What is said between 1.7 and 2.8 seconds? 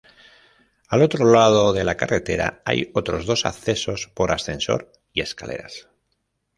de la carretera